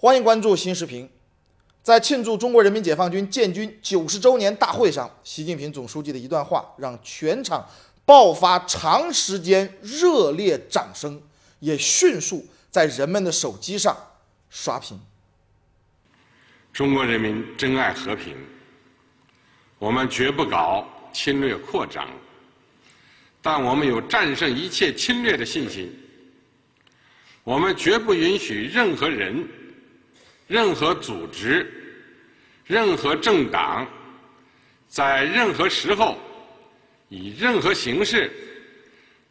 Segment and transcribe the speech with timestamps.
[0.00, 1.10] 欢迎关注新视频。
[1.82, 7.68] 在庆祝中国人民解放军建军九十周年大会上，习近平总书记的一段话让全场
[8.04, 11.20] 爆发长时间热烈掌声，
[11.58, 13.96] 也迅速在人们的手机上
[14.48, 14.96] 刷屏。
[16.72, 18.36] 中国人民珍爱和平，
[19.80, 22.08] 我们绝不搞侵略扩张，
[23.42, 25.92] 但我们有战胜一切侵略的信心。
[27.42, 29.44] 我们绝不允许任何人。
[30.48, 31.70] 任何组织、
[32.66, 33.86] 任何政党，
[34.88, 36.18] 在任何时候、
[37.08, 38.32] 以任何形式，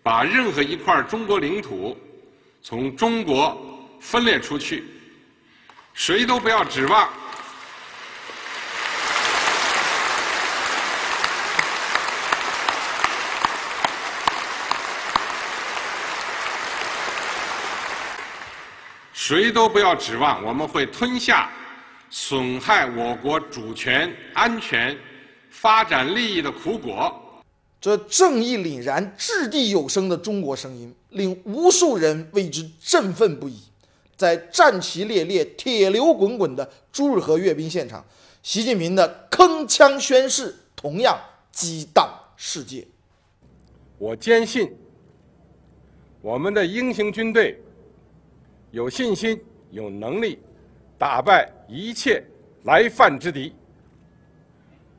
[0.03, 1.97] 把任何一块中国领土
[2.61, 3.57] 从中国
[3.99, 4.83] 分裂出去，
[5.93, 7.09] 谁都不要指望。
[19.27, 21.51] 谁都不要指望我们会吞下
[22.09, 24.97] 损害我国主权、安全、
[25.49, 27.43] 发展利益的苦果。
[27.81, 33.59] 这正义凛然、掷地有声的中国声音，令无数人为之振奋不已。
[34.15, 38.05] 在战旗猎猎、铁流滚滚的朱日和阅兵现场，
[38.41, 41.19] 习近平的铿锵宣誓同样
[41.51, 42.87] 激荡世界。
[43.97, 44.73] 我坚信，
[46.21, 47.61] 我们的英雄军队。
[48.71, 50.39] 有信心、有能力
[50.97, 52.23] 打败一切
[52.63, 53.53] 来犯之敌。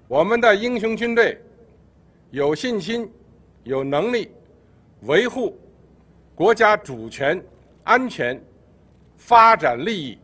[0.06, 1.38] 我们的英雄军队
[2.30, 3.11] 有信心、
[3.64, 4.30] 有能力
[5.02, 5.58] 维护
[6.34, 7.42] 国家主权、
[7.84, 8.42] 安全、
[9.16, 10.19] 发展利益。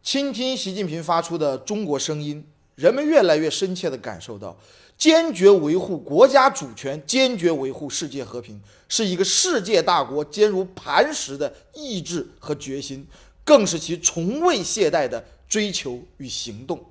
[0.00, 2.42] 倾听习近平发出的中国声音，
[2.78, 4.56] 人们越来越深切地感受到。
[4.96, 13.06] 坚决维护国家主权，坚决维护世界和平，是一个世界大国坚如磐石的意志和决心，
[13.44, 16.84] 更是其从未懈怠的追求与行动。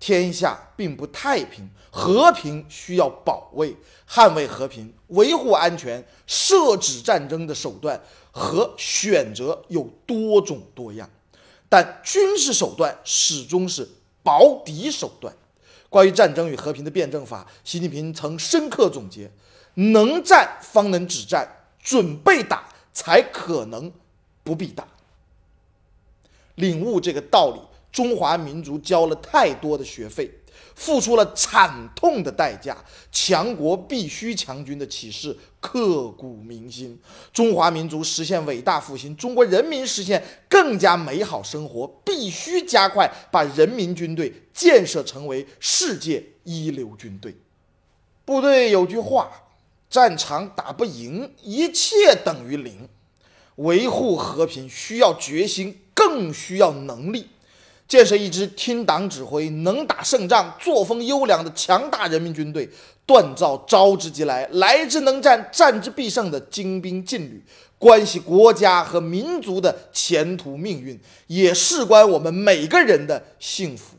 [0.00, 3.76] 天下并不太平，和平需要保卫，
[4.08, 8.00] 捍卫和平、维护安全、设置战争的手段
[8.30, 11.08] 和选择有多种多样，
[11.68, 13.88] 但军事手段始终是
[14.28, 15.34] 保底手段。
[15.88, 19.30] 关于战争与和平的辩证法，习近平曾深刻总结：
[19.72, 23.90] 能战方能止战，准备打才可能
[24.44, 24.86] 不必打。
[26.56, 27.60] 领悟这个道理，
[27.92, 30.30] 中华民族交了太多的学费。
[30.74, 32.76] 付出了惨痛的代价，
[33.10, 36.96] 强国必须强军的启示刻骨铭心。
[37.32, 47.36] 中华民族实现伟大复兴，中国人民实现更加美好生活，必须加快把人民军队建设成为世界一流军队。
[48.24, 49.28] 部队有句话：
[49.90, 52.88] 战场打不赢，一切等于零。
[53.56, 57.26] 维护和平需要决心，更需要能力。
[57.88, 62.68] 建设一支听党指挥、能打胜仗、作风优良的强大人民军队，
[63.06, 67.42] 锻造招之即来、来之能战、战之必胜的精兵劲旅，
[67.78, 73.96] 关系国家和民族的前途命运，也事关我们每个人的幸福。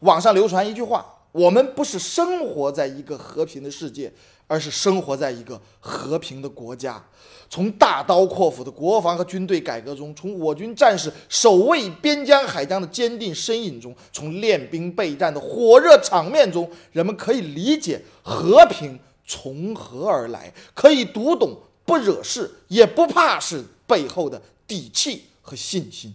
[0.00, 4.12] 网上流传一句话：我们不是生活在一个和平的世界。
[4.50, 7.04] 而是生活在一个和平的国家。
[7.50, 26.14] 从大刀阔斧的国防和军队改革中，从我军战士守卫边疆海疆的坚定身影中，从练兵备战的火热场面中，人们可以理解和平从何而来，可以读懂不惹事也不怕事背后的底气和信心。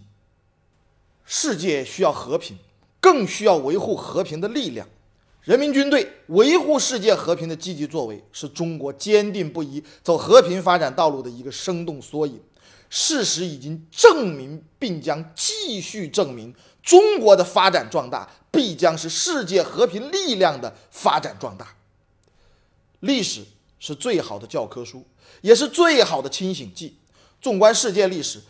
[1.24, 2.58] 世界需要和平，
[3.00, 4.88] 更需要维护和平的力量。
[5.44, 12.40] 人民军队维护世界和平的积极作为，是中国坚定不移走和平发展道路的一个生动缩影。
[12.88, 21.76] 事实已经证明，并将继续证明，中国的发展壮大必将是世界和平力量的发展壮大。
[23.00, 23.42] 历史
[23.78, 25.04] 是最好的教科书，
[25.42, 26.96] 也是最好的清醒剂。
[27.42, 28.40] 纵观世界历史，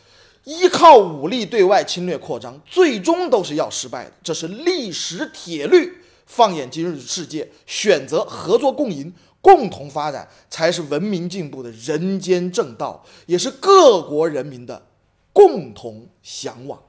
[0.45, 6.04] 依靠武力对外侵略扩张，最终都是要失败的，这是历史铁律。
[6.27, 14.87] 放眼今日世界，选择合作共赢、共同发展，才是文明进步的人间正道，也是各国人民的
[15.33, 16.81] 共同向往。